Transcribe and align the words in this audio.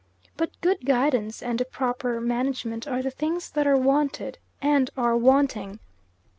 But 0.35 0.49
good 0.61 0.83
guidance 0.83 1.43
and 1.43 1.61
proper 1.71 2.19
management 2.19 2.87
are 2.87 3.03
the 3.03 3.11
things 3.11 3.51
that 3.51 3.67
are 3.67 3.77
wanted 3.77 4.39
and 4.59 4.89
are 4.97 5.15
wanting. 5.15 5.77